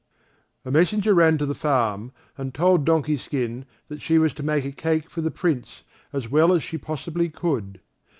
A 0.65 0.71
messenger 0.71 1.13
ran 1.13 1.37
to 1.37 1.45
the 1.45 1.53
farm 1.53 2.11
and 2.35 2.55
told 2.55 2.85
Donkey 2.85 3.15
skin 3.17 3.67
that 3.87 4.01
she 4.01 4.17
was 4.17 4.33
to 4.33 4.41
make 4.41 4.65
a 4.65 4.71
cake 4.71 5.11
for 5.11 5.21
the 5.21 5.29
Prince 5.29 5.83
as 6.11 6.27
well 6.27 6.51
as 6.53 6.63
she 6.63 6.79
possibly 6.79 7.29
could. 7.29 7.81